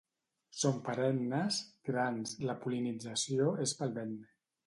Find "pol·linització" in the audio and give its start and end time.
2.65-3.53